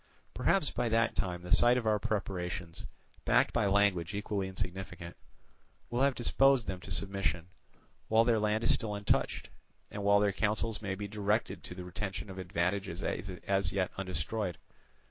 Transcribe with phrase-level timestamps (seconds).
[0.33, 2.87] Perhaps by that time the sight of our preparations,
[3.23, 5.15] backed by language equally significant,
[5.91, 7.49] will have disposed them to submission,
[8.07, 9.49] while their land is still untouched,
[9.91, 14.57] and while their counsels may be directed to the retention of advantages as yet undestroyed.